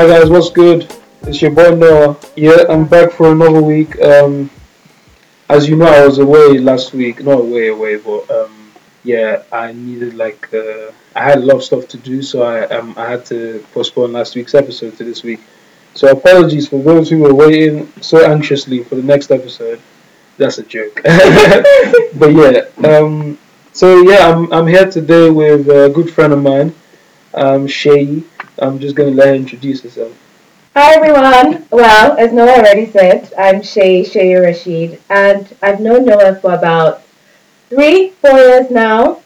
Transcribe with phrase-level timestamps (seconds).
[0.00, 0.90] Hi guys, what's good?
[1.24, 2.16] It's your boy Noah.
[2.34, 4.00] Yeah, I'm back for another week.
[4.00, 4.48] Um,
[5.50, 7.22] as you know, I was away last week.
[7.22, 8.72] Not away, away, but um,
[9.04, 12.64] yeah, I needed like uh, I had a lot of stuff to do, so I
[12.68, 15.40] um, I had to postpone last week's episode to this week.
[15.92, 19.82] So apologies for those who were waiting so anxiously for the next episode.
[20.38, 21.02] That's a joke.
[21.04, 23.36] but yeah, um,
[23.74, 26.74] so yeah, I'm I'm here today with a good friend of mine,
[27.34, 28.24] um, Shay.
[28.60, 30.12] I'm just gonna let her introduce herself.
[30.76, 31.66] Hi everyone.
[31.70, 37.02] Well, as Noah already said, I'm Shay Shay Rashid, and I've known Noah for about
[37.70, 39.22] three, four years now.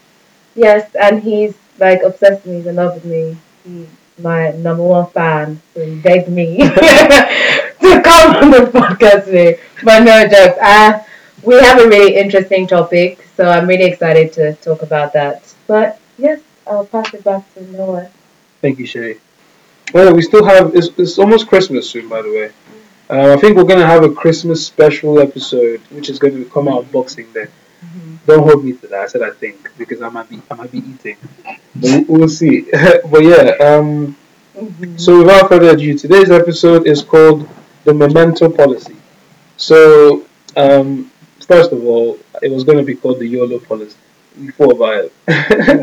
[0.54, 3.36] Yes, and he's like obsessed with me, he's in love with me.
[3.64, 9.58] He's my number one fan, so he begged me to come on the podcast today.
[9.82, 10.58] But no jokes.
[10.62, 11.02] Uh,
[11.42, 15.52] we have a really interesting topic, so I'm really excited to talk about that.
[15.66, 18.08] But yes, I'll pass it back to Noah.
[18.62, 19.18] Thank you, Shay.
[19.92, 22.50] Well, we still have it's, it's almost Christmas soon, by the way.
[23.08, 26.68] Uh, I think we're gonna have a Christmas special episode, which is going to come
[26.68, 27.46] out Boxing Day.
[28.26, 29.00] Don't hold me to that.
[29.00, 31.58] I said I think because I might be I might be eating, but
[31.90, 32.62] we- we'll see.
[33.10, 34.16] but yeah, um,
[34.96, 37.46] so without further ado, today's episode is called
[37.84, 38.96] the Memento Policy.
[39.58, 40.24] So,
[40.56, 41.10] um,
[41.46, 43.96] first of all, it was going to be called the YOLO Policy.
[44.38, 45.12] We thought about it,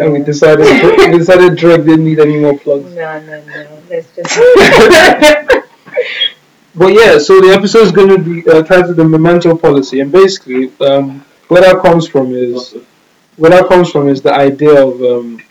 [0.02, 2.94] and we decided we decided Drake didn't need any more plugs.
[2.94, 3.82] No, no, no.
[3.90, 4.38] Let's just.
[6.76, 10.12] But yeah, so the episode is going to be uh, titled "The Memento Policy," and
[10.12, 12.76] basically, um, where that comes from is
[13.36, 15.42] where that comes from is the idea of um,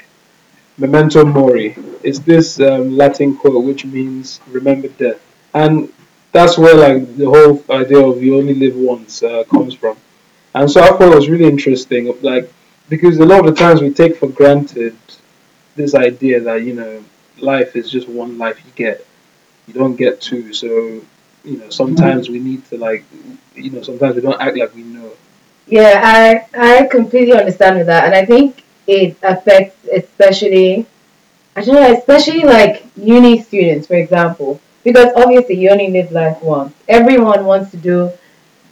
[0.78, 1.76] memento mori.
[2.02, 5.20] It's this um, Latin quote which means "remember death,"
[5.54, 5.92] and
[6.32, 9.96] that's where like the whole idea of "you only live once" uh, comes from.
[10.54, 12.52] And so I thought it was really interesting, like
[12.90, 14.96] because a lot of the times we take for granted
[15.76, 17.02] this idea that you know
[17.38, 19.06] life is just one life you get
[19.70, 20.52] you don't get two.
[20.52, 20.68] So,
[21.44, 22.32] you know, sometimes mm-hmm.
[22.32, 23.04] we need to like,
[23.54, 25.12] you know, sometimes we don't act like we know.
[25.66, 30.86] Yeah, I I completely understand with that, and I think it affects especially,
[31.54, 36.42] I don't know, especially like uni students, for example, because obviously you only live life
[36.42, 36.74] once.
[36.88, 38.10] Everyone wants to do,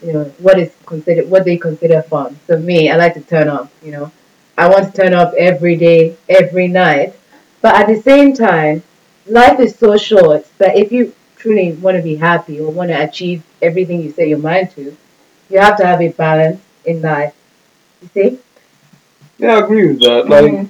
[0.02, 2.38] you know, what is considered what they consider fun.
[2.46, 3.70] So me, I like to turn up.
[3.82, 4.12] You know,
[4.56, 7.14] I want to turn up every day, every night,
[7.60, 8.82] but at the same time,
[9.26, 13.02] life is so short that if you truly want to be happy or want to
[13.02, 14.96] achieve everything you set your mind to,
[15.50, 17.34] you have to have a balance in life.
[18.02, 18.38] You see?
[19.38, 20.28] Yeah, I agree with that.
[20.28, 20.68] Like, Mhm.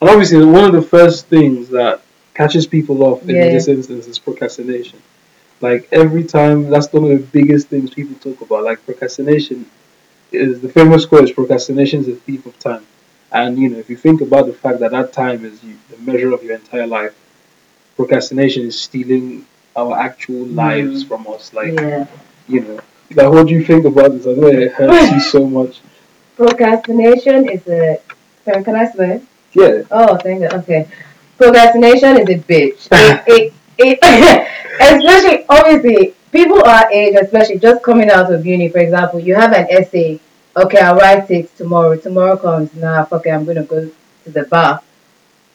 [0.00, 2.00] and obviously, one of the first things that
[2.34, 3.50] catches people off in Yeah.
[3.50, 4.98] this instance is procrastination.
[5.60, 8.64] Like every time, that's one of the biggest things people talk about.
[8.64, 9.68] Like procrastination
[10.30, 12.86] is the famous quote: is "Procrastination is a thief of time."
[13.32, 15.98] And you know, if you think about the fact that that time is you, the
[15.98, 17.14] measure of your entire life,
[17.96, 19.46] procrastination is stealing
[19.76, 20.54] our actual mm.
[20.54, 21.52] lives from us.
[21.52, 22.06] Like, yeah.
[22.46, 22.80] you know,
[23.14, 24.26] like what do you think about this?
[24.26, 25.80] I know it hurts you so much.
[26.36, 28.00] Procrastination is a.
[28.44, 29.20] Sorry, can I swear?
[29.52, 30.48] Yeah, Oh, thank you.
[30.48, 30.88] Okay.
[31.36, 32.88] Procrastination is a bitch.
[32.90, 38.78] It, it, it, especially, obviously, people our age, especially just coming out of uni, for
[38.78, 40.20] example, you have an essay.
[40.56, 41.96] Okay, I'll write it tomorrow.
[41.96, 42.74] Tomorrow comes.
[42.74, 43.90] Nah, fuck it, I'm to go
[44.24, 44.82] to the bar.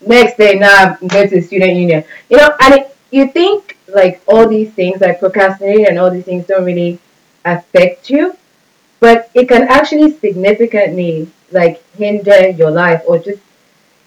[0.06, 2.04] Next day, now I'm going to the student union.
[2.30, 6.26] You know, and it, you think like all these things, like procrastinating and all these
[6.26, 7.00] things, don't really
[7.44, 8.38] affect you,
[9.00, 13.42] but it can actually significantly like hinder your life or just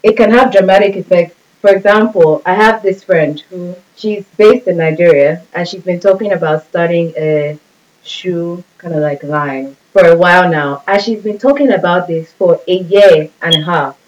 [0.02, 1.36] it can have dramatic effects.
[1.60, 6.32] For example, I have this friend who she's based in Nigeria and she's been talking
[6.32, 7.58] about starting a
[8.02, 10.82] shoe kind of like line for a while now.
[10.86, 13.98] And she's been talking about this for a year and a half.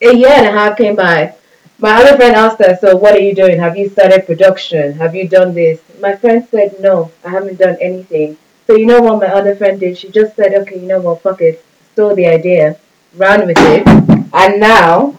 [0.00, 1.34] A year and a half came by.
[1.78, 3.60] My other friend asked her, So, what are you doing?
[3.60, 4.94] Have you started production?
[4.94, 5.80] Have you done this?
[6.00, 8.36] My friend said, No, I haven't done anything.
[8.66, 9.96] So, you know what my other friend did?
[9.96, 11.22] She just said, Okay, you know what?
[11.22, 11.64] Fuck it.
[11.92, 12.76] Stole the idea,
[13.14, 13.86] ran with it.
[14.32, 15.18] And now,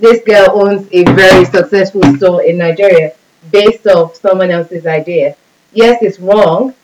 [0.00, 3.12] this girl owns a very successful store in Nigeria
[3.50, 5.36] based off someone else's idea.
[5.72, 6.74] Yes, it's wrong,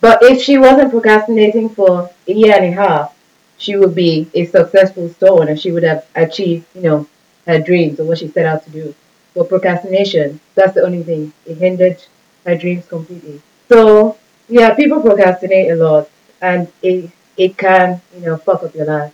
[0.00, 3.14] but if she wasn't procrastinating for a year and a half,
[3.58, 5.56] she would be a successful store owner.
[5.56, 7.06] She would have achieved, you know,
[7.46, 8.94] her dreams or what she set out to do.
[9.34, 11.32] But procrastination, that's the only thing.
[11.46, 12.02] It hindered
[12.46, 13.42] her dreams completely.
[13.68, 14.16] So
[14.48, 16.08] yeah, people procrastinate a lot
[16.40, 19.12] and it it can, you know, fuck up your life.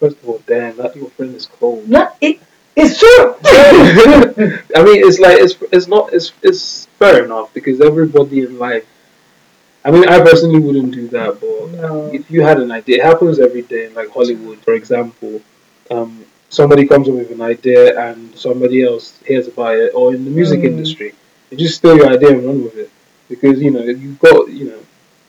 [0.00, 1.88] First of all, Dan, that your friend is cold.
[1.88, 2.40] No, it,
[2.76, 3.36] it's true.
[4.76, 8.86] I mean, it's like it's it's not it's it's fair enough because everybody in life.
[9.84, 12.10] I mean, I personally wouldn't do that, but No.
[12.12, 13.86] if you had an idea, it happens every day.
[13.86, 15.40] in Like Hollywood, for example,
[15.90, 20.24] um, somebody comes up with an idea and somebody else hears about it, or in
[20.24, 20.66] the music Mm.
[20.72, 21.12] industry,
[21.50, 22.90] you just steal your idea and run with it
[23.28, 24.80] because you know you've got you know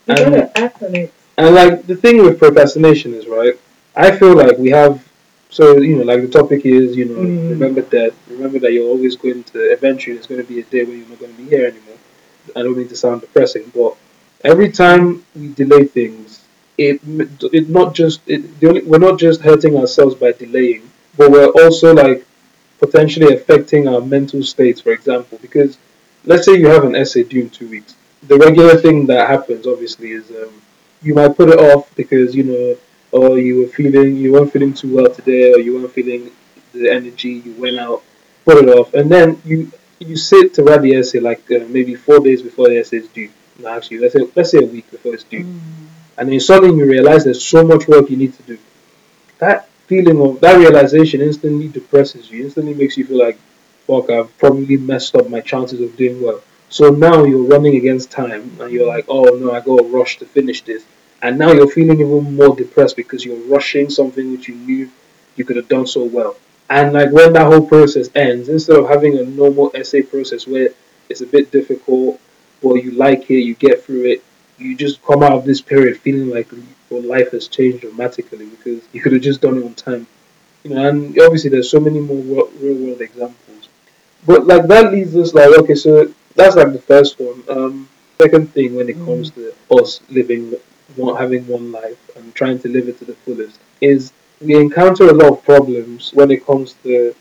[0.07, 1.13] You and gotta act on it.
[1.37, 3.55] and like the thing with procrastination is right.
[3.95, 5.04] I feel like we have
[5.57, 7.49] so you know like the topic is you know Mm.
[7.55, 8.15] remember death.
[8.35, 11.11] Remember that you're always going to eventually there's going to be a day where you're
[11.13, 11.99] not going to be here anymore.
[12.55, 13.91] I don't mean to sound depressing, but
[14.51, 15.05] every time
[15.35, 16.27] we delay things,
[16.77, 16.99] it
[17.57, 20.83] it not just it the only, we're not just hurting ourselves by delaying,
[21.17, 22.19] but we're also like
[22.79, 24.81] potentially affecting our mental states.
[24.81, 25.77] For example, because
[26.25, 27.95] let's say you have an essay due in two weeks,
[28.27, 30.53] the regular thing that happens obviously is um,
[31.01, 32.77] you might put it off because you know,
[33.15, 36.23] or you were feeling you weren't feeling too well today, or you weren't feeling
[36.73, 37.33] the energy.
[37.45, 38.03] You went out,
[38.43, 41.95] put it off, and then you you sit to write the essay like uh, maybe
[41.95, 43.29] four days before the essay is due.
[43.59, 45.45] No, actually, let's say let's say a week before it's due,
[46.17, 48.57] and then suddenly you realize there's so much work you need to do.
[49.37, 52.43] That feeling of that realization instantly depresses you.
[52.43, 53.37] Instantly makes you feel like,
[53.87, 56.41] fuck, I've probably messed up my chances of doing well.
[56.67, 60.17] So now you're running against time, and you're like, oh no, I got to rush
[60.19, 60.83] to finish this.
[61.21, 64.91] And now you're feeling even more depressed because you're rushing something which you knew
[65.35, 66.35] you could have done so well.
[66.69, 70.69] And like when that whole process ends, instead of having a normal essay process where
[71.09, 72.19] it's a bit difficult,
[72.61, 74.23] but you like it, you get through it,
[74.57, 76.47] you just come out of this period feeling like
[76.89, 80.07] your life has changed dramatically because you could have just done it on time.
[80.63, 83.69] You know, and obviously there's so many more real world examples.
[84.25, 87.43] But like that leads us like okay, so that's like the first one.
[87.49, 87.89] Um,
[88.19, 90.55] second thing when it comes to us living,
[90.97, 94.11] one, having one life and trying to live it to the fullest is
[94.41, 97.15] we encounter a lot of problems when it comes to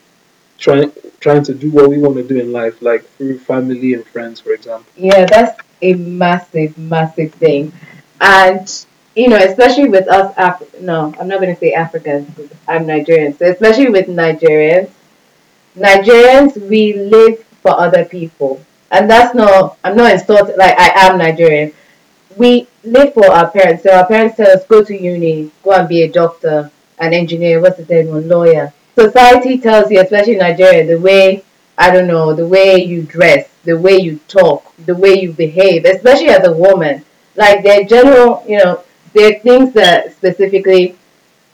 [0.59, 4.07] trying trying to do what we want to do in life, like through family and
[4.07, 4.91] friends, for example.
[4.97, 7.73] Yeah, that's a massive, massive thing.
[8.21, 8.87] And,
[9.17, 12.29] you know, especially with us, Af- no, I'm not going to say Africans
[12.69, 13.37] I'm Nigerian.
[13.37, 14.91] So, especially with Nigerians,
[15.77, 18.65] Nigerians, we live for other people.
[18.91, 21.73] And that's not, I'm not insulted, like, I am Nigerian.
[22.37, 23.83] We live for our parents.
[23.83, 27.61] So, our parents tell us, go to uni, go and be a doctor, an engineer,
[27.61, 28.73] what's the third one, lawyer.
[28.95, 31.45] Society tells you, especially in Nigeria, the way
[31.77, 35.85] I don't know, the way you dress, the way you talk, the way you behave,
[35.85, 37.05] especially as a woman.
[37.35, 40.97] Like there are general, you know, there are things that specifically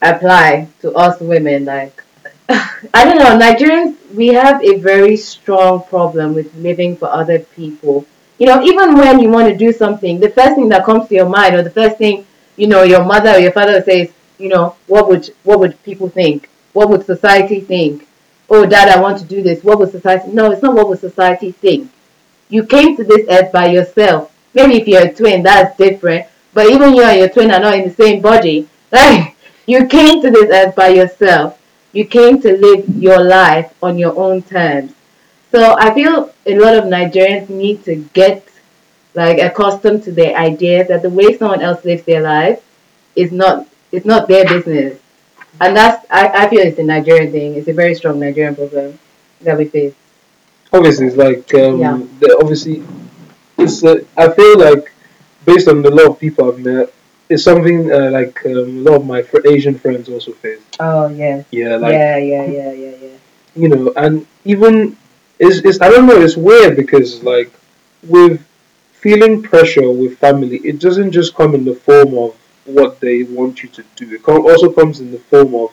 [0.03, 1.65] apply to us women.
[1.65, 2.05] Like
[2.49, 8.07] I don't know, Nigerians we have a very strong problem with living for other people.
[8.41, 11.15] You know, even when you want to do something, the first thing that comes to
[11.15, 12.27] your mind or the first thing,
[12.57, 16.09] you know, your mother or your father says, you know, what would what would people
[16.09, 16.49] think?
[16.73, 18.09] What would society think?
[18.51, 19.63] oh dad i want to do this.
[19.63, 21.91] What would society no it's not what would society think.
[22.49, 24.35] You came to this earth by yourself.
[24.55, 26.27] Maybe if you're a twin that's different.
[26.53, 28.69] But even you and your twin are not in the same body.
[28.93, 31.61] Like you came to this earth by yourself.
[31.93, 34.93] You came to live your life on your own terms
[35.51, 38.47] so i feel a lot of nigerians need to get
[39.15, 42.63] like accustomed to the idea that the way someone else lives their life
[43.17, 44.99] is not it's not their business
[45.61, 47.55] and that's I, I feel it's a Nigerian thing.
[47.55, 48.99] It's a very strong Nigerian problem
[49.43, 49.95] that we face.
[50.73, 51.99] obviously it's like um, Yeah.
[52.21, 52.83] the, obviously
[53.59, 54.93] it's uh, I feel like
[55.45, 56.93] based on the lot of people I've met,
[57.29, 60.63] it's something uh, like um, a lot of my fr- Asian friends also face.
[60.79, 61.45] Oh yes.
[61.51, 63.17] Yeah, like yeah, yeah, yeah, yeah, yeah.
[63.57, 64.97] you know, and even
[65.41, 67.51] it's, it's I don't know, it's weird because like
[68.05, 68.45] with
[68.93, 73.63] feeling pressure with family, it doesn't just come in the form of what they want
[73.63, 74.15] you to do.
[74.15, 75.73] It also comes in the form of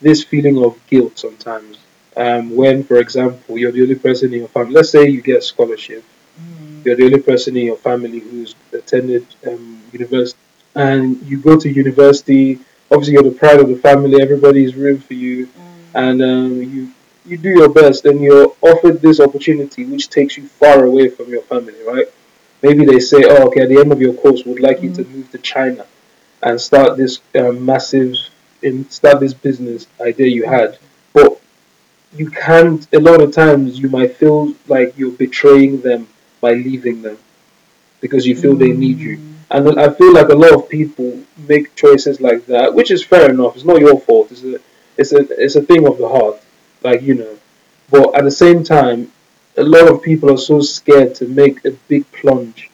[0.00, 1.78] this feeling of guilt sometimes.
[2.16, 4.74] Um, when, for example, you're the only person in your family.
[4.74, 6.04] Let's say you get a scholarship.
[6.84, 10.38] You're the only person in your family who's attended um, university,
[10.76, 12.60] and you go to university.
[12.90, 14.22] Obviously, you're the pride of the family.
[14.22, 15.48] Everybody's room for you,
[15.94, 16.93] and um, you
[17.26, 21.28] you do your best, and you're offered this opportunity, which takes you far away from
[21.28, 22.06] your family, right?
[22.62, 25.04] Maybe they say, "Oh, okay, at the end of your course, we'd like you to
[25.04, 25.86] move to China
[26.42, 28.14] and start this um, massive,
[28.62, 30.78] in start this business idea you had,"
[31.12, 31.40] but
[32.16, 32.86] you can't.
[32.92, 36.08] A lot of times, you might feel like you're betraying them
[36.40, 37.18] by leaving them
[38.00, 39.18] because you feel they need you.
[39.50, 43.30] And I feel like a lot of people make choices like that, which is fair
[43.30, 43.56] enough.
[43.56, 44.30] It's not your fault.
[44.32, 44.56] It's a,
[44.96, 46.42] it's a, it's a thing of the heart,
[46.84, 47.36] like you know.
[47.90, 49.10] But at the same time,
[49.56, 52.70] a lot of people are so scared to make a big plunge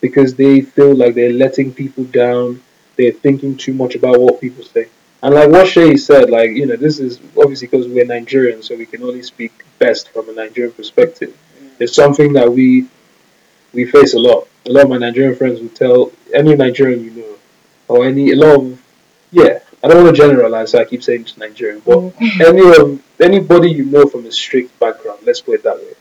[0.00, 2.62] because they feel like they're letting people down.
[2.96, 4.88] They're thinking too much about what people say,
[5.22, 8.76] And like what Shay said, like you know, this is obviously because we're Nigerian, so
[8.76, 11.30] we can only speak best from a Nigerian perspective.
[11.30, 11.70] Mm.
[11.80, 12.86] It's something that we
[13.72, 14.46] we face a lot.
[14.66, 17.34] A lot of my Nigerian friends will tell any Nigerian you know,
[17.88, 18.82] or any a lot of
[19.32, 19.58] yeah.
[19.84, 23.70] I don't want to generalize, so I keep saying just Nigerian, but any of anybody
[23.70, 25.94] you know from a strict background, let's put it that way.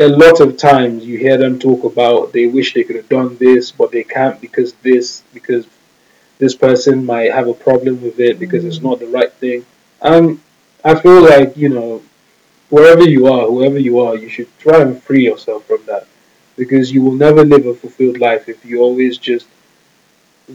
[0.00, 3.36] A lot of times you hear them talk about they wish they could have done
[3.38, 5.66] this, but they can't because this because
[6.38, 9.64] this person might have a problem with it because it's not the right thing.
[10.02, 10.40] And
[10.84, 12.02] I feel like you know,
[12.70, 16.06] wherever you are, whoever you are, you should try and free yourself from that
[16.56, 19.46] because you will never live a fulfilled life if you always just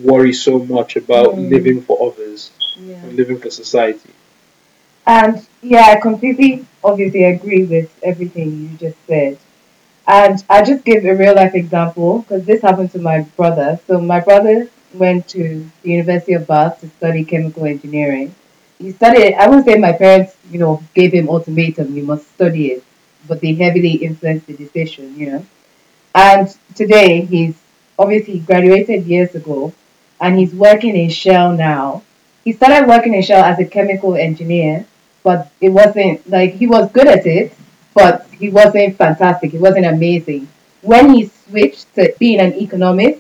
[0.04, 1.50] worry so much about Mm.
[1.50, 2.27] living for others
[2.78, 3.04] Yeah.
[3.04, 4.12] and living for society.
[5.08, 9.38] And yeah, I completely obviously agree with everything you just said.
[10.08, 13.80] And I just give a real life example because this happened to my brother.
[13.88, 18.36] So my brother went to the University of Bath to study chemical engineering.
[18.80, 19.36] He studied.
[19.36, 21.96] I won't say my parents, you know, gave him ultimatum.
[21.96, 22.84] You must study it,
[23.28, 25.18] but they heavily influenced the decision.
[25.18, 25.46] You know,
[26.16, 27.56] and today he's
[28.00, 29.74] obviously graduated years ago,
[30.20, 32.04] and he's working in Shell now.
[32.48, 34.86] He started working in Shell as a chemical engineer,
[35.22, 37.52] but it wasn't like he was good at it,
[37.94, 39.52] but he wasn't fantastic.
[39.52, 40.48] He wasn't amazing.
[40.82, 43.20] When he switched to being an economist,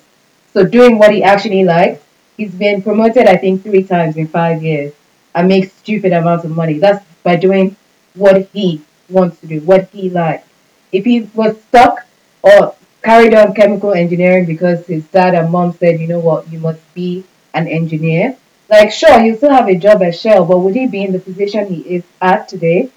[0.54, 2.02] so doing what he actually likes,
[2.38, 4.94] he's been promoted I think three times in five years
[5.36, 6.80] and makes stupid amounts of money.
[6.80, 7.76] That's by doing
[8.14, 10.48] what he wants to do, what he likes.
[10.94, 12.06] If he was stuck
[12.44, 16.60] or carried on chemical engineering because his dad and mom said, you know what, you
[16.60, 18.38] must be an engineer.
[18.70, 21.20] Like, sure, he'll still have a job at Shell, but would he be in the
[21.20, 22.90] position he is at today?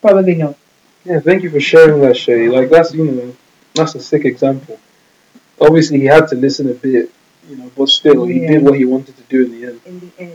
[0.00, 0.56] Probably not.
[1.04, 2.48] Yeah, thank you for sharing that, Shay.
[2.48, 3.36] Like that's you know,
[3.74, 4.78] that's a sick example.
[5.60, 7.10] Obviously, he had to listen a bit,
[7.48, 8.48] you know, but still, he Yeah.
[8.52, 9.80] did what he wanted to do in the end.
[9.86, 10.32] In the end.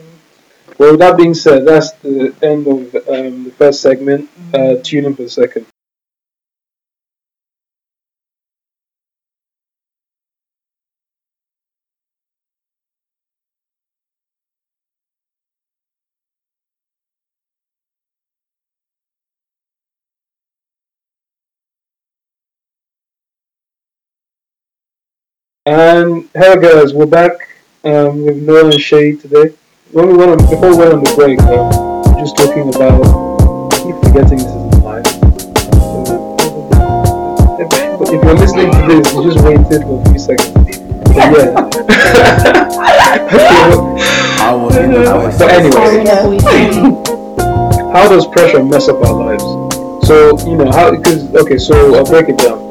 [0.77, 4.29] Well, with that being said, that's the end of um, the first segment.
[4.53, 5.65] Uh, tune in for the second.
[25.67, 27.31] And hello guys, we're back
[27.85, 29.51] um, with Noah and Shay today.
[29.93, 32.69] When we went on, before we went on the break, um, we were just talking
[32.69, 33.01] about.
[33.73, 35.03] I keep forgetting this is live.
[37.97, 40.53] But if you're listening to this, you just waited for a few seconds.
[40.53, 41.57] But yeah.
[43.25, 43.97] okay, well,
[44.45, 45.37] I was in the voice.
[45.39, 46.05] but anyway,
[47.91, 49.41] how does pressure mess up our lives?
[50.05, 52.61] So you know how because okay, so I'll break it down.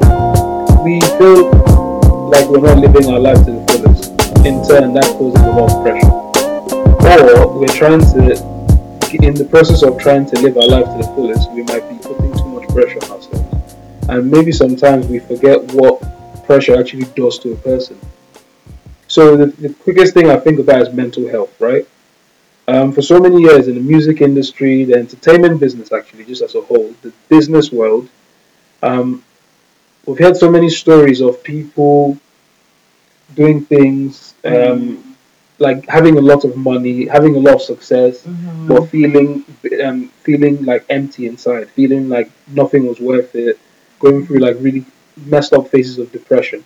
[0.85, 1.84] We feel
[2.29, 4.11] like we're not living our life to the fullest.
[4.45, 6.25] In turn, that causes a lot of pressure.
[7.33, 8.33] Or we're trying to,
[9.13, 11.97] in the process of trying to live our life to the fullest, we might be
[11.97, 13.75] putting too much pressure on ourselves,
[14.09, 16.01] and maybe sometimes we forget what
[16.45, 17.97] pressure actually does to a person.
[19.07, 21.87] So the, the quickest thing I think about is mental health, right?
[22.67, 26.55] Um, for so many years in the music industry, the entertainment business, actually, just as
[26.55, 28.09] a whole, the business world,
[28.81, 29.23] um,
[30.05, 32.17] we've heard so many stories of people
[33.35, 35.15] doing things um,
[35.59, 38.27] like having a lot of money, having a lot of success,
[38.67, 39.45] but feeling
[39.83, 43.59] um, feeling like empty inside, feeling like nothing was worth it,
[43.99, 44.85] going through like really
[45.25, 46.63] messed up phases of depression.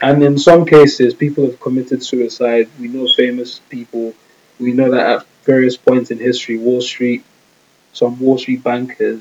[0.00, 2.68] And in some cases, people have committed suicide.
[2.78, 4.12] We know famous people.
[4.58, 7.24] We know that at various points in history, Wall Street,
[7.92, 9.20] some Wall Street bankers,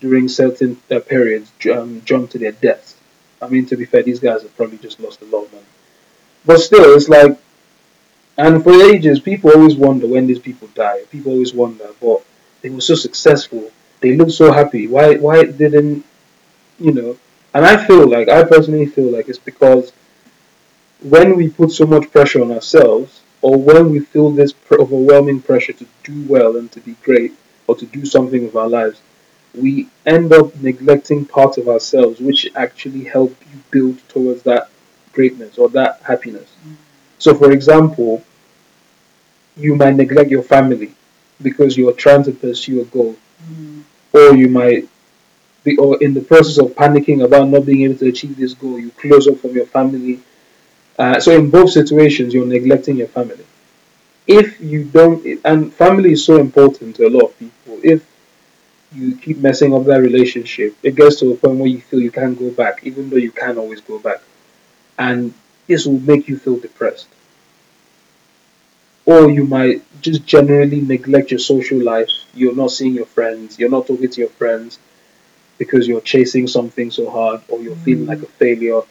[0.00, 2.96] during certain uh, periods, um, jumped to their deaths.
[3.42, 5.64] I mean, to be fair, these guys have probably just lost a lot of money.
[6.44, 7.38] But still, it's like,
[8.36, 11.02] and for ages, people always wonder when these people die.
[11.10, 12.22] People always wonder, but
[12.62, 13.70] they were so successful.
[14.00, 14.86] They looked so happy.
[14.86, 15.16] Why?
[15.16, 16.04] Why didn't
[16.78, 17.18] you know?
[17.52, 19.92] And I feel like I personally feel like it's because
[21.02, 25.72] when we put so much pressure on ourselves, or when we feel this overwhelming pressure
[25.72, 27.32] to do well and to be great,
[27.66, 29.00] or to do something with our lives,
[29.54, 34.68] we end up neglecting parts of ourselves which actually help you build towards that
[35.12, 36.50] greatness or that happiness.
[37.18, 38.24] So, for example,
[39.56, 40.94] you might neglect your family
[41.42, 43.16] because you're trying to pursue a goal,
[44.12, 44.88] or you might
[45.64, 48.78] be, or in the process of panicking about not being able to achieve this goal,
[48.78, 50.20] you close off from your family.
[50.98, 53.44] Uh, so, in both situations, you're neglecting your family.
[54.26, 57.78] If you don't, and family is so important to a lot of people.
[57.82, 58.04] If
[58.92, 62.10] you keep messing up that relationship, it gets to a point where you feel you
[62.10, 64.20] can't go back, even though you can always go back.
[64.98, 65.32] And
[65.66, 67.08] this will make you feel depressed.
[69.06, 72.10] or you might just generally neglect your social life.
[72.34, 73.58] You're not seeing your friends.
[73.58, 74.78] You're not talking to your friends
[75.58, 78.38] because you're chasing something so hard, or you're feeling like a mm.
[78.42, 78.82] failure.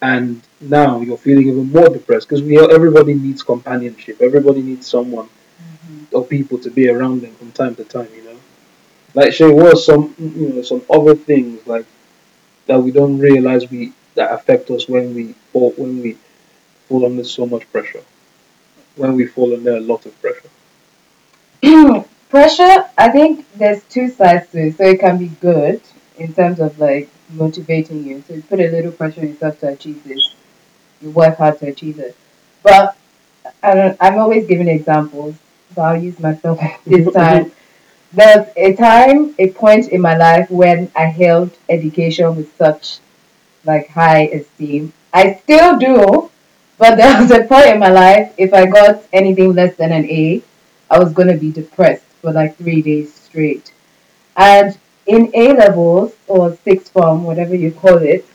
[0.00, 4.20] And now you're feeling even more depressed because we everybody needs companionship.
[4.20, 6.16] Everybody needs someone mm-hmm.
[6.16, 8.08] or people to be around them from time to time.
[8.14, 8.27] You know,
[9.18, 11.86] like Shay was some you know some other things like
[12.66, 16.16] that we don't realize we that affect us when we fall when we
[16.88, 18.02] fall under so much pressure.
[18.96, 20.50] When we fall under a lot of pressure.
[22.30, 24.76] pressure, I think there's two sides to it.
[24.76, 25.80] So it can be good
[26.18, 28.22] in terms of like motivating you.
[28.26, 30.34] So you put a little pressure on yourself to achieve this.
[31.02, 32.16] You work hard to achieve it.
[32.62, 32.96] But
[33.62, 35.36] I don't, I'm always giving examples.
[35.74, 37.52] So I'll use myself this time.
[38.12, 42.98] There's a time, a point in my life when I held education with such
[43.64, 44.92] like high esteem.
[45.12, 46.30] I still do,
[46.78, 50.04] but there was a point in my life if I got anything less than an
[50.06, 50.42] A,
[50.90, 53.72] I was gonna be depressed for like three days straight.
[54.36, 58.26] And in A levels or sixth form, whatever you call it,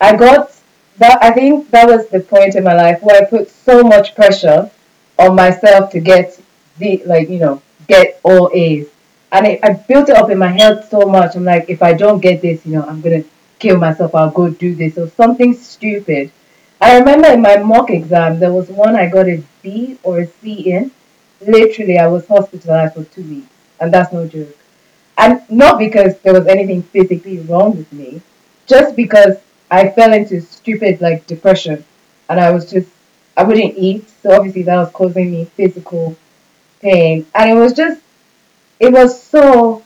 [0.00, 0.52] I got
[0.98, 1.22] that.
[1.22, 4.70] I think that was the point in my life where I put so much pressure
[5.18, 6.40] on myself to get
[6.78, 8.88] the like you know get all A's,
[9.32, 11.36] and it, I built it up in my head so much.
[11.36, 13.24] I'm like, if I don't get this, you know, I'm gonna
[13.58, 14.14] kill myself.
[14.14, 16.30] I'll go do this or something stupid.
[16.80, 20.26] I remember in my mock exam, there was one I got a B or a
[20.26, 20.90] C in.
[21.40, 23.48] Literally, I was hospitalized for two weeks,
[23.80, 24.56] and that's no joke.
[25.16, 28.22] And not because there was anything physically wrong with me,
[28.66, 29.36] just because
[29.70, 31.84] I fell into stupid like depression,
[32.28, 32.88] and I was just
[33.36, 36.16] I wouldn't eat, so obviously that was causing me physical
[36.80, 38.00] pain, and it was just
[38.80, 39.82] it was so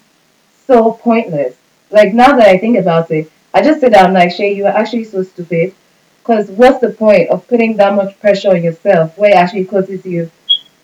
[0.67, 1.57] so pointless.
[1.91, 4.77] Like now that I think about it, I just sit down like Shay, you are
[4.77, 5.75] actually so stupid.
[6.23, 10.07] Because what's the point of putting that much pressure on yourself where it actually causes
[10.07, 10.31] you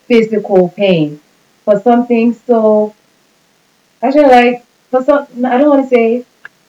[0.07, 1.21] physical pain
[1.64, 2.94] for something so
[4.03, 6.25] actually like for some I don't want to say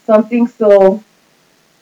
[0.06, 1.04] something so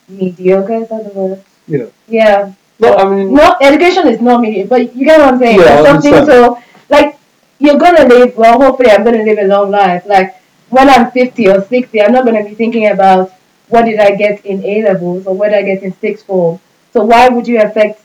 [0.08, 1.44] mediocre is that the word?
[1.66, 1.86] Yeah.
[2.06, 2.52] Yeah.
[2.78, 5.58] No, I mean, No, education is not mediocre, but you get what I'm saying.
[5.58, 7.17] Yeah, something so like
[7.58, 8.60] you're gonna live well.
[8.60, 10.04] Hopefully, I'm gonna live a long life.
[10.06, 10.36] Like
[10.70, 13.32] when I'm 50 or 60, I'm not gonna be thinking about
[13.68, 16.60] what did I get in A levels or what did I get in sixth form.
[16.92, 18.00] So why would you affect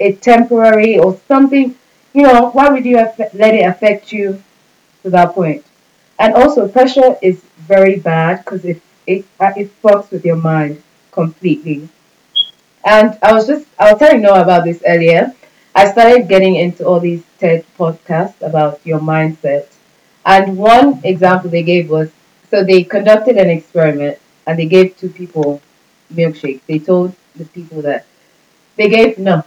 [0.00, 1.74] a temporary or something?
[2.14, 4.42] You know, why would you affect, let it affect you
[5.02, 5.64] to that point?
[6.18, 10.82] And also, pressure is very bad because it it uh, it fucks with your mind
[11.12, 11.88] completely.
[12.84, 15.34] And I was just I was telling Noah about this earlier.
[15.74, 19.66] I started getting into all these TED podcasts about your mindset.
[20.24, 22.10] And one example they gave was
[22.50, 25.62] so they conducted an experiment and they gave two people
[26.12, 26.60] milkshakes.
[26.66, 28.04] They told the people that
[28.76, 29.44] they gave no.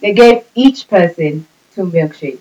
[0.00, 2.40] They gave each person two milkshakes.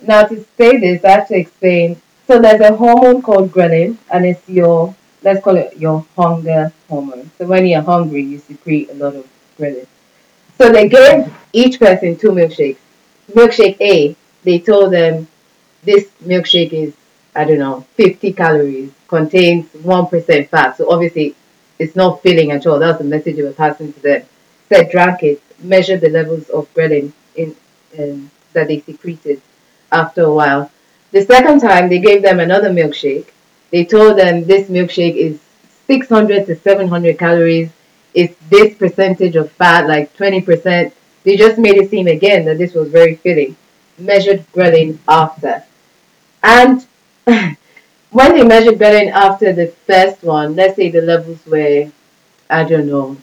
[0.00, 2.00] Now to say this, I have to explain.
[2.26, 7.30] So there's a hormone called ghrelin, and it's your let's call it your hunger hormone.
[7.38, 9.26] So when you're hungry, you secrete a lot of
[9.58, 9.86] ghrelin.
[10.58, 12.78] So they gave each person two milkshakes.
[13.32, 15.28] Milkshake A, they told them
[15.82, 16.94] this milkshake is
[17.34, 20.76] I don't know 50 calories, contains one percent fat.
[20.76, 21.34] So obviously,
[21.78, 22.78] it's not filling at all.
[22.78, 24.22] That's the message they were passing to them.
[24.70, 27.54] Said drank it, measured the levels of ghrelin in
[27.98, 29.42] um, that they secreted
[29.92, 30.70] after a while.
[31.12, 33.28] The second time they gave them another milkshake.
[33.70, 35.38] They told them this milkshake is
[35.86, 37.70] 600 to 700 calories.
[38.16, 40.90] It's this percentage of fat, like 20%.
[41.24, 43.56] They just made it seem again that this was very filling.
[43.98, 45.62] Measured ghrelin after.
[46.42, 46.86] And
[47.24, 51.92] when they measured ghrelin after the first one, let's say the levels were,
[52.48, 53.18] I don't know,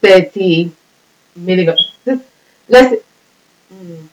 [0.00, 0.72] 30
[1.36, 1.92] milligrams.
[2.68, 3.02] Let's,
[3.70, 4.06] hmm.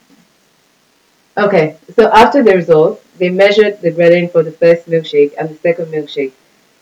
[1.38, 5.56] Okay, so after the results, they measured the ghrelin for the first milkshake and the
[5.56, 6.34] second milkshake.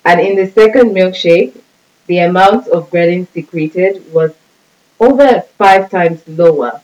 [0.05, 1.59] And in the second milkshake,
[2.07, 4.31] the amount of ghrelin secreted was
[4.99, 6.81] over five times lower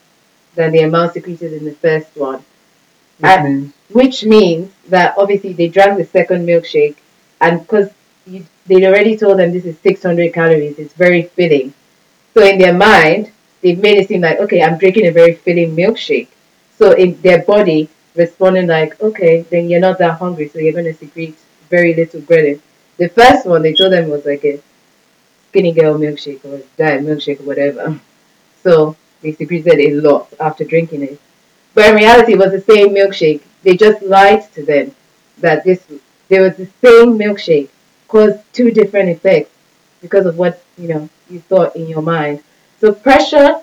[0.54, 2.42] than the amount secreted in the first one.
[3.18, 6.96] which I- means Which means that obviously they drank the second milkshake,
[7.40, 7.90] and because
[8.66, 11.72] they'd already told them this is 600 calories, it's very filling.
[12.34, 13.30] So in their mind,
[13.60, 16.28] they've made it seem like, okay, I'm drinking a very filling milkshake.
[16.78, 20.84] So in their body responding like, okay, then you're not that hungry, so you're going
[20.92, 21.36] to secrete
[21.68, 22.60] very little ghrelin.
[22.98, 24.60] The first one they told them was like a
[25.50, 28.00] skinny girl milkshake or diet milkshake or whatever.
[28.62, 31.20] So they secreted a lot after drinking it.
[31.74, 33.42] But in reality, it was the same milkshake.
[33.62, 34.94] They just lied to them
[35.38, 35.84] that this
[36.28, 37.68] there was the same milkshake
[38.08, 39.50] caused two different effects
[40.00, 42.42] because of what you know you thought in your mind.
[42.80, 43.60] So pressure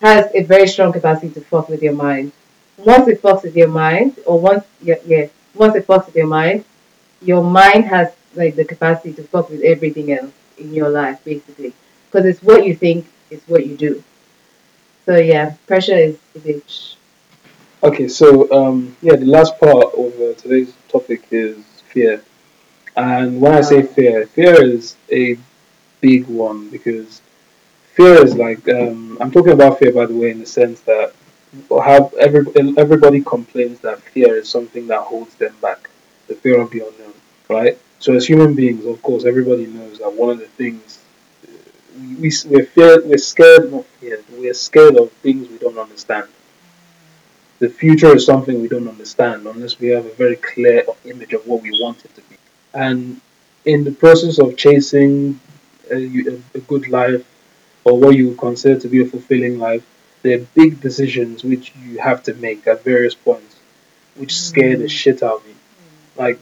[0.00, 2.32] has a very strong capacity to fuck with your mind.
[2.76, 6.28] Once it fucks with your mind, or once yeah, yeah once it fucks with your
[6.28, 6.64] mind,
[7.20, 11.72] your mind has like the capacity to fuck with everything else in your life, basically,
[12.06, 14.02] because it's what you think, it's what you do.
[15.06, 16.96] So yeah, pressure is bitch.
[17.82, 21.56] Okay, so um, yeah, the last part of uh, today's topic is
[21.88, 22.22] fear,
[22.96, 25.38] and when I say fear, fear is a
[26.00, 27.22] big one because
[27.94, 31.12] fear is like um, I'm talking about fear by the way in the sense that
[31.70, 32.44] how every,
[32.76, 35.88] everybody complains that fear is something that holds them back,
[36.26, 37.14] the fear of the unknown,
[37.48, 37.78] right?
[38.00, 40.98] So as human beings, of course, everybody knows that one of the things
[41.98, 46.28] we, we we're fear we're scared not fear we're scared of things we don't understand.
[47.58, 51.46] The future is something we don't understand unless we have a very clear image of
[51.46, 52.36] what we want it to be.
[52.72, 53.20] And
[53.64, 55.40] in the process of chasing
[55.90, 57.26] a, a good life
[57.84, 59.84] or what you consider to be a fulfilling life,
[60.22, 63.56] there are big decisions which you have to make at various points,
[64.14, 65.54] which scare the shit out of me.
[66.16, 66.38] Like,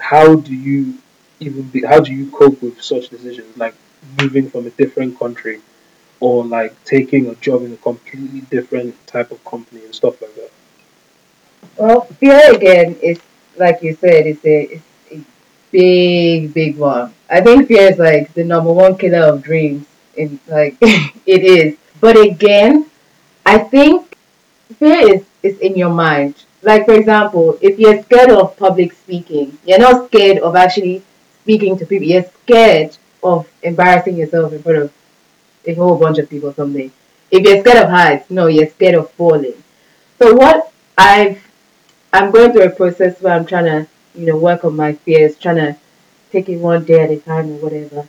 [0.00, 0.98] how do you
[1.40, 3.56] even be, how do you cope with such decisions?
[3.56, 3.74] Like
[4.20, 5.60] moving from a different country,
[6.20, 10.34] or like taking a job in a completely different type of company and stuff like
[10.34, 10.50] that.
[11.76, 13.20] Well, fear again is
[13.56, 15.20] like you said, it's a it's a
[15.70, 17.14] big big one.
[17.30, 19.86] I think fear is like the number one killer of dreams.
[20.16, 22.86] In like it is, but again,
[23.46, 24.16] I think
[24.78, 26.44] fear is is in your mind.
[26.62, 31.02] Like for example, if you're scared of public speaking, you're not scared of actually
[31.42, 32.06] speaking to people.
[32.06, 34.92] You're scared of embarrassing yourself in front of
[35.66, 36.90] a whole bunch of people someday.
[37.30, 39.62] If you're scared of heights, no, you're scared of falling.
[40.18, 41.42] So what I've
[42.12, 45.36] I'm going through a process where I'm trying to, you know, work on my fears,
[45.36, 45.76] trying to
[46.32, 48.08] take it one day at a time or whatever.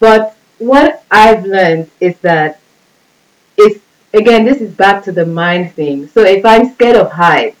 [0.00, 2.60] But what I've learned is that
[3.56, 3.80] it's
[4.14, 6.08] again this is back to the mind thing.
[6.08, 7.56] So if I'm scared of heights,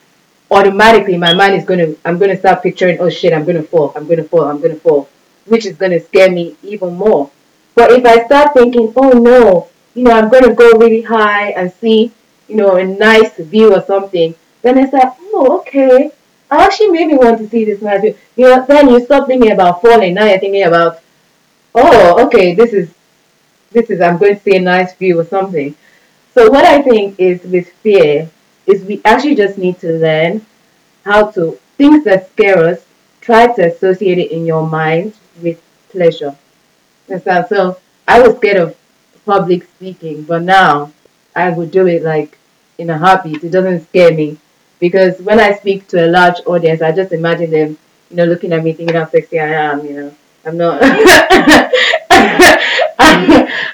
[0.50, 4.06] automatically my mind is gonna I'm gonna start picturing, oh shit, I'm gonna fall, I'm
[4.06, 5.08] gonna fall, I'm gonna fall,
[5.46, 7.30] which is gonna scare me even more.
[7.74, 11.72] But if I start thinking, oh no, you know, I'm gonna go really high and
[11.72, 12.12] see,
[12.48, 16.12] you know, a nice view or something, then it's like, oh, okay.
[16.50, 18.16] I actually maybe want to see this nice view.
[18.36, 20.14] You know, then you stop thinking about falling.
[20.14, 21.00] Now you're thinking about,
[21.74, 22.94] oh, okay, this is,
[23.70, 25.76] this is, I'm going to see a nice view or something.
[26.34, 28.30] So what I think is with fear
[28.68, 30.44] is we actually just need to learn
[31.04, 32.84] how to things that scare us.
[33.20, 36.36] Try to associate it in your mind with pleasure.
[37.08, 37.46] Understand?
[37.48, 38.76] So I was scared of
[39.24, 40.92] public speaking, but now
[41.34, 42.38] I would do it like
[42.78, 43.42] in a heartbeat.
[43.42, 44.38] It doesn't scare me
[44.78, 47.78] because when I speak to a large audience, I just imagine them,
[48.10, 49.84] you know, looking at me, thinking how sexy I am.
[49.84, 50.80] You know, I'm not.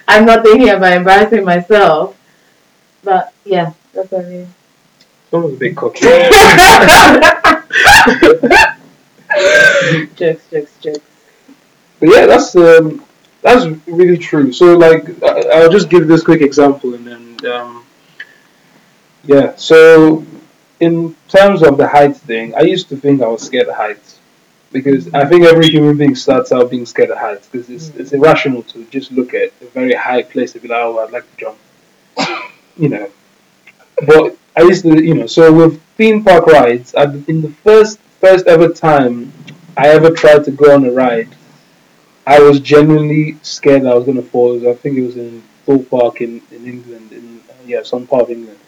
[0.07, 2.17] I'm not thinking about embarrassing myself.
[3.03, 4.49] But yeah, that's what I mean.
[5.35, 6.07] Someone's a bit cocky.
[10.14, 11.01] jokes, jokes, jokes.
[11.99, 13.05] But yeah, that's um,
[13.42, 14.53] that's really true.
[14.53, 17.85] So like, I- I'll just give this quick example, and then um,
[19.25, 19.57] yeah.
[19.57, 20.25] So
[20.79, 24.20] in terms of the height thing, I used to think I was scared of heights
[24.70, 28.12] because I think every human being starts out being scared of heights because it's, it's
[28.12, 31.29] irrational to just look at a very high place and be like, oh, I'd like
[31.29, 31.59] to jump,
[32.77, 33.11] you know.
[34.07, 37.99] But I used to, you know, so with theme park rides, I, in the first
[38.21, 39.33] first ever time
[39.77, 41.29] I ever tried to go on a ride,
[42.27, 44.69] I was genuinely scared I was going to fall.
[44.69, 48.31] I think it was in Thorpe Park in, in England, in yeah, some part of
[48.31, 48.59] England.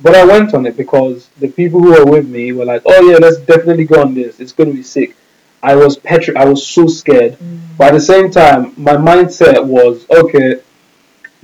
[0.00, 3.00] But I went on it because the people who were with me were like, "Oh
[3.08, 4.40] yeah, let's definitely go on this.
[4.40, 5.16] It's going to be sick."
[5.62, 6.36] I was petri.
[6.36, 7.38] I was so scared.
[7.38, 7.60] Mm.
[7.78, 10.60] But at the same time, my mindset was, "Okay,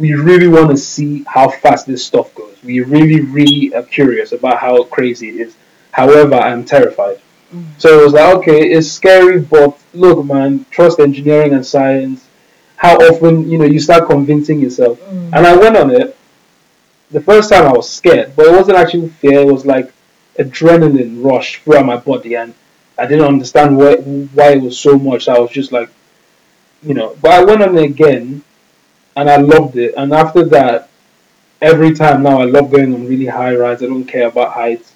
[0.00, 2.49] we really want to see how fast this stuff goes.
[2.64, 5.56] We really, really are curious about how crazy it is.
[5.92, 7.20] However, I'm terrified."
[7.54, 7.64] Mm.
[7.78, 12.26] So it was like, okay, it's scary, but look, man, trust engineering and science.
[12.76, 15.00] How often, you know, you start convincing yourself.
[15.00, 15.32] Mm.
[15.36, 16.16] And I went on it.
[17.10, 19.40] The first time I was scared, but it wasn't actually fear.
[19.40, 19.92] It was like
[20.38, 22.54] adrenaline rush throughout my body, and
[22.96, 25.28] I didn't understand why why it was so much.
[25.28, 25.90] I was just like,
[26.82, 27.16] you know.
[27.20, 28.44] But I went on it again,
[29.16, 29.94] and I loved it.
[29.96, 30.89] And after that,
[31.60, 33.82] every time now I love going on really high rides.
[33.82, 34.92] I don't care about heights.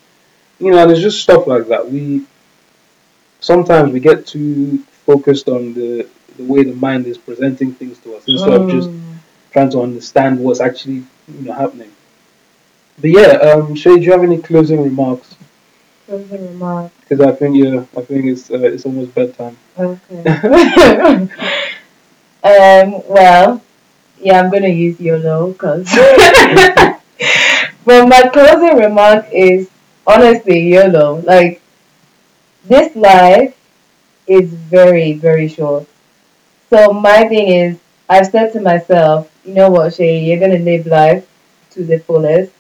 [0.58, 1.90] You know, and it's just stuff like that.
[1.90, 2.26] We
[3.40, 8.16] sometimes we get too focused on the the way the mind is presenting things to
[8.16, 8.90] us instead of just
[9.52, 11.90] trying to understand what's actually you know happening.
[13.00, 15.36] But yeah, um, Shay, do you have any closing remarks?
[16.06, 16.92] Closing remark.
[17.00, 19.56] Because I think yeah, I think it's uh, it's almost bedtime.
[19.78, 20.22] Okay.
[22.44, 23.62] um, well,
[24.24, 25.84] yeah, I'm gonna use YOLO because.
[27.84, 29.68] but my closing remark is
[30.06, 31.20] honestly YOLO.
[31.20, 31.60] Like
[32.64, 33.54] this life
[34.26, 35.86] is very very short.
[36.70, 40.86] So my thing is, I've said to myself, you know what, Shay, you're gonna live
[40.86, 41.28] life
[41.72, 42.50] to the fullest.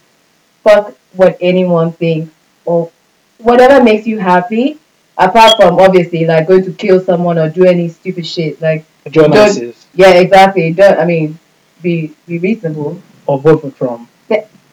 [0.62, 2.32] Fuck what anyone thinks
[2.66, 2.90] or
[3.38, 4.78] whatever makes you happy.
[5.16, 8.60] Apart from obviously like going to kill someone or do any stupid shit.
[8.60, 10.72] Like Don't- Isis yeah, exactly.
[10.72, 11.38] Don't I mean
[11.84, 13.00] be be reasonable.
[13.26, 14.08] or vote for Trump.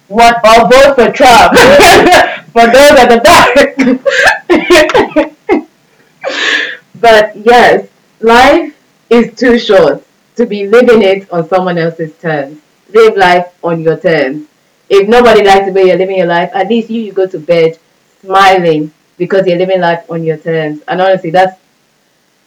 [0.08, 1.56] What or vote for Trump
[2.56, 3.54] for those at the back.
[6.96, 7.88] but yes,
[8.20, 8.76] life
[9.10, 10.04] is too short
[10.36, 12.60] to be living it on someone else's terms.
[12.94, 14.48] Live life on your terms.
[14.90, 17.40] If nobody likes the way you're living your life, at least you, you go to
[17.40, 17.80] bed
[18.20, 20.82] smiling because you're living life on your terms.
[20.88, 21.58] And honestly, that's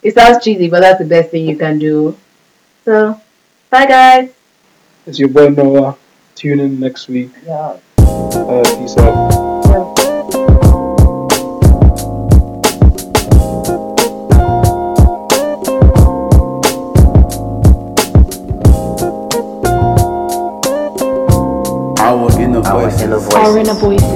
[0.03, 2.15] it sounds cheesy, but that's the best thing you can do.
[2.85, 3.19] So,
[3.71, 4.29] bye guys.
[5.07, 5.95] It's your boy Noah.
[6.33, 7.29] Tune in next week.
[7.45, 7.77] Yeah.
[7.99, 9.13] Uh, peace out.
[21.99, 23.33] Our inner voice in a voice.
[23.35, 24.14] Our voices.